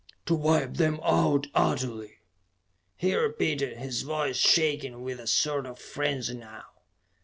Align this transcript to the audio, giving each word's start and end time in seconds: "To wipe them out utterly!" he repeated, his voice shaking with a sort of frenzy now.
"To 0.25 0.33
wipe 0.33 0.77
them 0.77 0.99
out 1.03 1.45
utterly!" 1.53 2.21
he 2.95 3.13
repeated, 3.13 3.77
his 3.77 4.01
voice 4.01 4.35
shaking 4.37 5.03
with 5.03 5.19
a 5.19 5.27
sort 5.27 5.67
of 5.67 5.77
frenzy 5.77 6.33
now. 6.33 6.63